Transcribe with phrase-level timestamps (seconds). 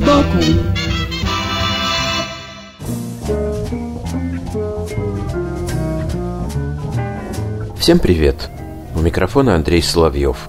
[0.00, 0.38] сбоку
[7.78, 8.50] Всем привет!
[8.94, 10.48] У микрофона Андрей Соловьев.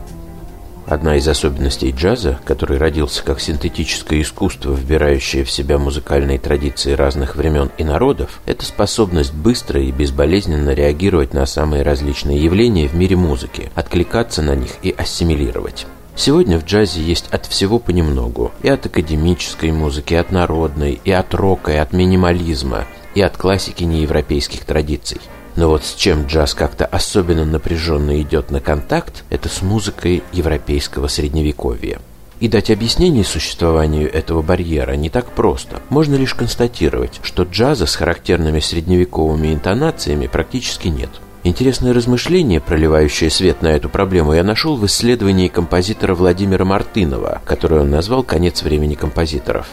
[0.86, 7.38] Одна из особенностей джаза, который родился как синтетическое искусство, вбирающее в себя музыкальные традиции разных
[7.38, 13.16] времен и народов, это способность быстро и безболезненно реагировать на самые различные явления в мире
[13.16, 15.88] музыки, откликаться на них и ассимилировать.
[16.16, 18.52] Сегодня в джазе есть от всего понемногу.
[18.62, 23.38] И от академической музыки, и от народной, и от рока, и от минимализма, и от
[23.38, 25.22] классики неевропейских традиций.
[25.56, 31.08] Но вот с чем джаз как-то особенно напряженно идет на контакт, это с музыкой европейского
[31.08, 32.00] средневековья.
[32.40, 35.80] И дать объяснение существованию этого барьера не так просто.
[35.90, 41.10] Можно лишь констатировать, что джаза с характерными средневековыми интонациями практически нет.
[41.44, 47.82] Интересное размышление, проливающее свет на эту проблему, я нашел в исследовании композитора Владимира Мартынова, которое
[47.82, 49.68] он назвал «Конец времени композиторов».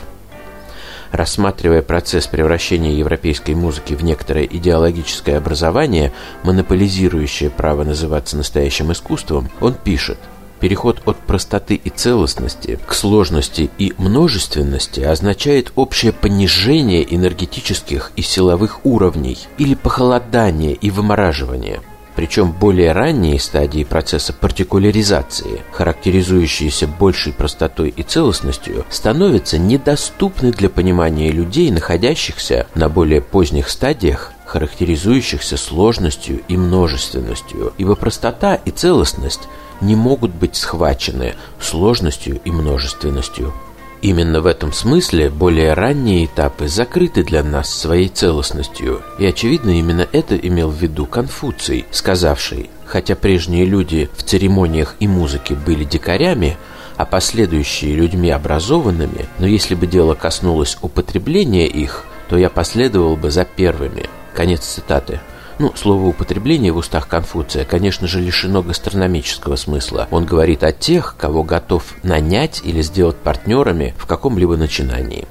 [1.13, 9.75] Рассматривая процесс превращения европейской музыки в некоторое идеологическое образование, монополизирующее право называться настоящим искусством, он
[9.75, 10.19] пишет
[10.61, 18.85] Переход от простоты и целостности к сложности и множественности означает общее понижение энергетических и силовых
[18.85, 21.81] уровней или похолодание и вымораживание–
[22.19, 31.31] причем более ранние стадии процесса партикуляризации, характеризующиеся большей простотой и целостностью, становятся недоступны для понимания
[31.31, 39.43] людей, находящихся на более поздних стадиях характеризующихся сложностью и множественностью, ибо простота и целостность
[39.81, 43.53] не могут быть схвачены сложностью и множественностью.
[44.01, 50.07] Именно в этом смысле более ранние этапы закрыты для нас своей целостностью, и, очевидно, именно
[50.13, 56.57] это имел в виду Конфуций, сказавший, хотя прежние люди в церемониях и музыке были дикарями,
[56.97, 63.31] а последующие людьми образованными, но если бы дело коснулось употребления их, то я последовал бы
[63.31, 64.07] за первыми.
[64.35, 65.21] Конец цитаты.
[65.59, 70.07] Ну, слово употребление в устах Конфуция, конечно же, лишено гастрономического смысла.
[70.13, 75.27] Он говорит о тех, кого готов нанять или сделать партнерами в каком-либо начинании.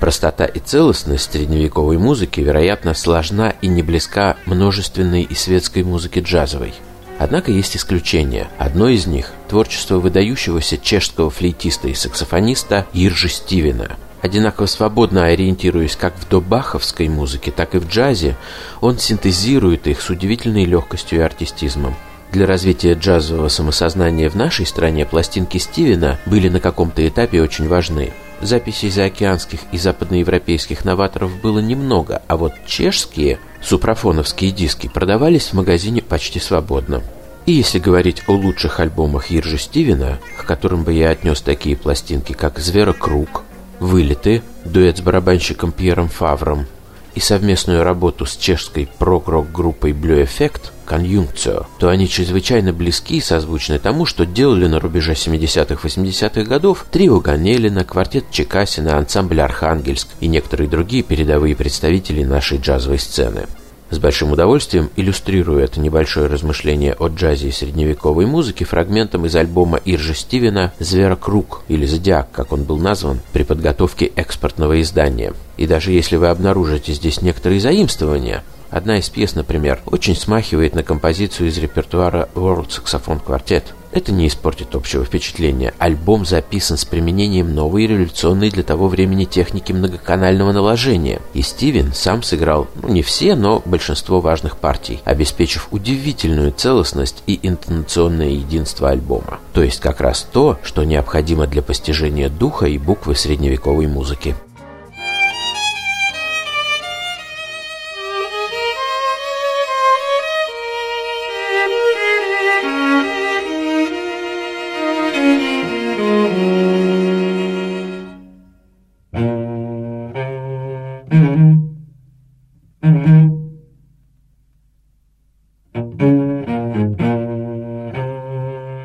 [0.00, 6.72] Простота и целостность средневековой музыки, вероятно, сложна и не близка множественной и светской музыке джазовой.
[7.18, 8.48] Однако есть исключения.
[8.58, 13.96] Одно из них– творчество выдающегося чешского флейтиста и саксофониста Иржи Стивена–
[14.26, 18.36] Одинаково свободно ориентируясь как в добаховской музыке, так и в джазе,
[18.80, 21.94] он синтезирует их с удивительной легкостью и артистизмом.
[22.32, 28.12] Для развития джазового самосознания в нашей стране пластинки Стивена были на каком-то этапе очень важны.
[28.40, 36.02] Записей заокеанских и западноевропейских новаторов было немного, а вот чешские супрафоновские диски продавались в магазине
[36.02, 37.02] почти свободно.
[37.46, 42.32] И если говорить о лучших альбомах Иржи Стивена, к которым бы я отнес такие пластинки,
[42.32, 43.44] как «Зверокруг»,
[43.78, 46.66] вылеты, дуэт с барабанщиком Пьером Фавром
[47.14, 53.78] и совместную работу с чешской прог-рок-группой Blue Effect «Конъюнкцио», то они чрезвычайно близки и созвучны
[53.78, 60.70] тому, что делали на рубеже 70-80-х годов трио Ганелина, квартет Чекасина, ансамбль «Архангельск» и некоторые
[60.70, 63.46] другие передовые представители нашей джазовой сцены.
[63.88, 69.80] С большим удовольствием иллюстрирую это небольшое размышление о джазе и средневековой музыке фрагментом из альбома
[69.84, 75.34] Иржи Стивена «Зверокруг» или «Зодиак», как он был назван, при подготовке экспортного издания.
[75.56, 80.82] И даже если вы обнаружите здесь некоторые заимствования, Одна из пьес, например, очень смахивает на
[80.82, 83.62] композицию из репертуара World Saxophone Quartet.
[83.92, 85.72] Это не испортит общего впечатления.
[85.78, 91.20] Альбом записан с применением новой революционной для того времени техники многоканального наложения.
[91.34, 97.38] И Стивен сам сыграл, ну не все, но большинство важных партий, обеспечив удивительную целостность и
[97.42, 99.38] интонационное единство альбома.
[99.52, 104.34] То есть как раз то, что необходимо для постижения духа и буквы средневековой музыки.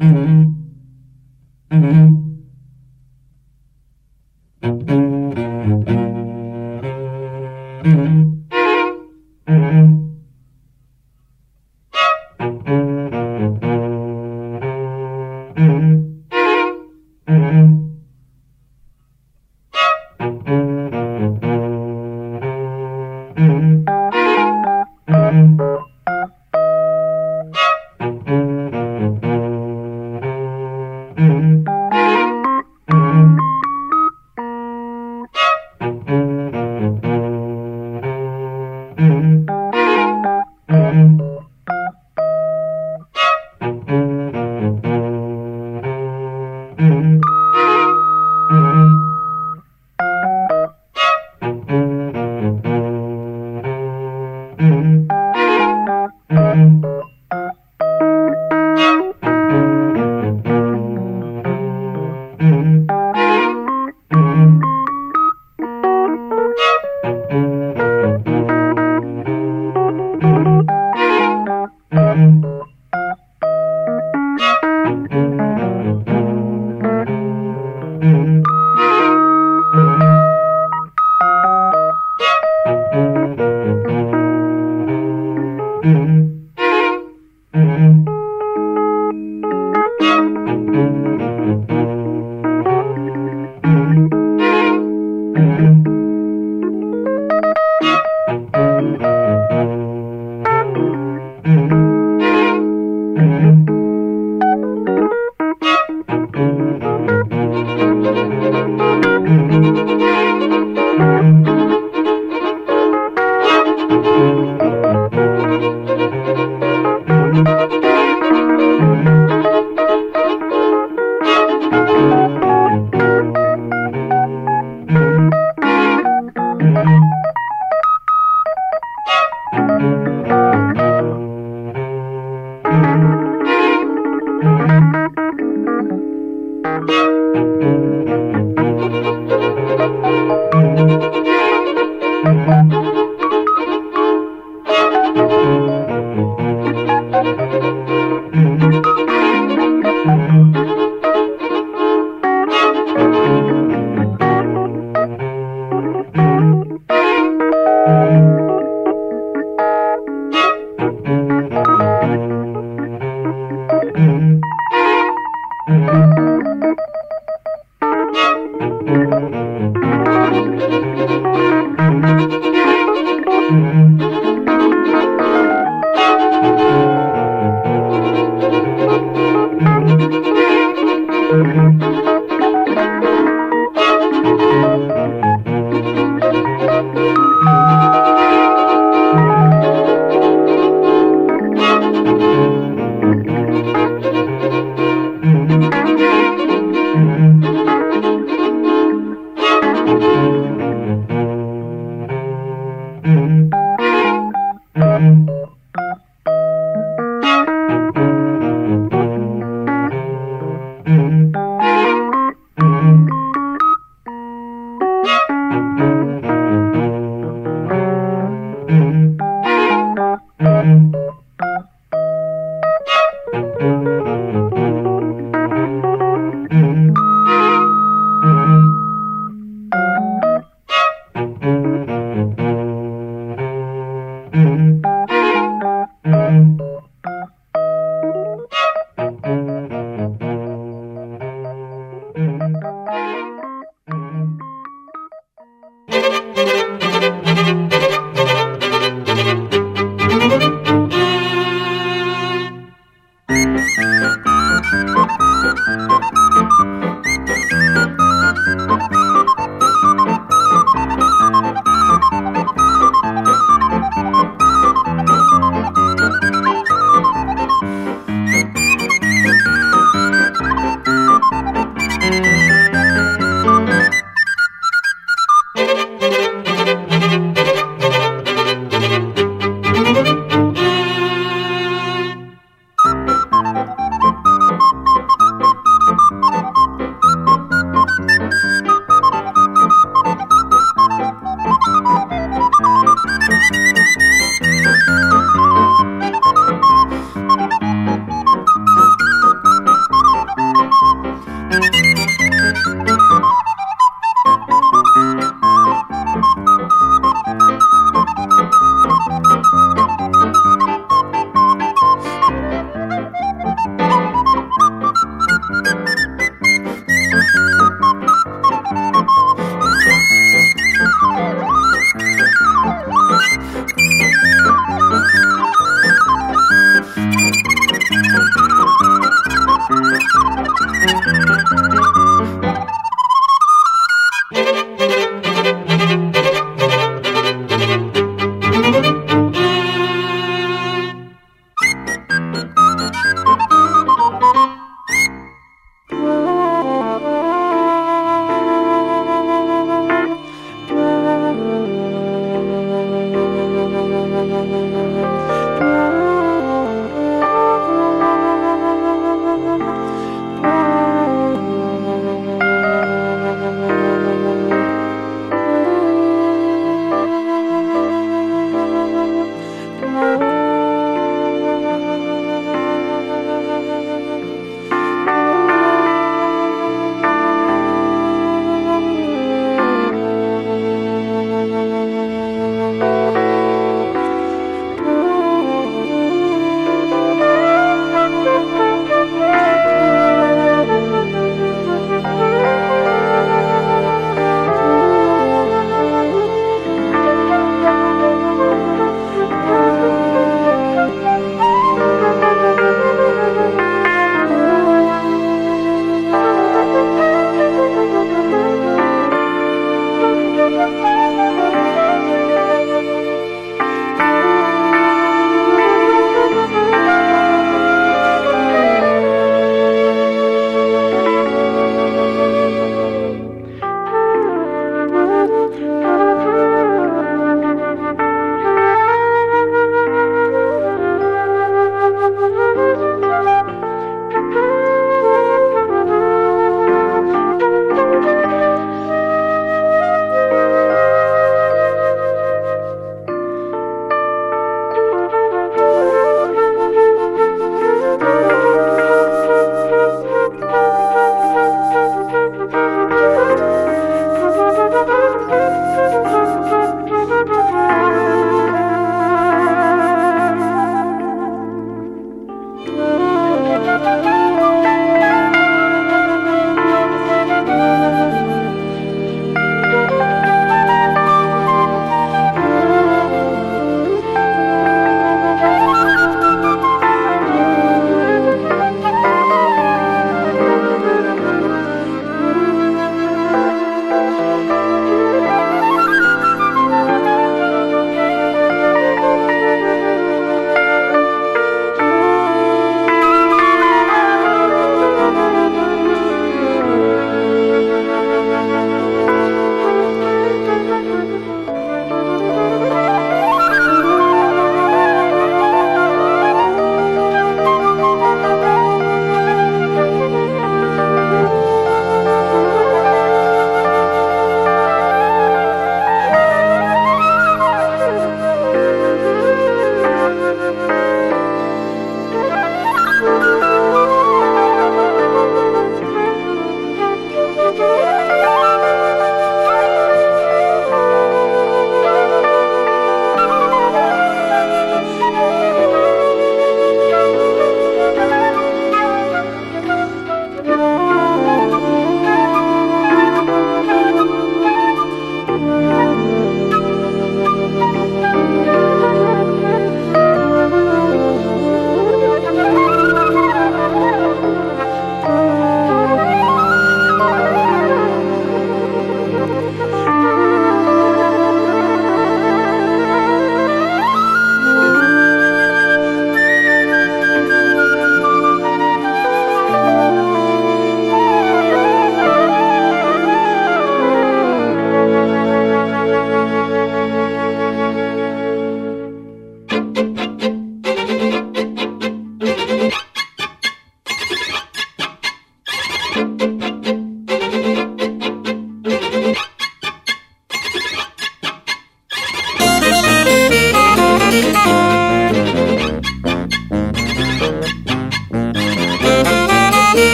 [0.00, 0.46] Mm-hmm.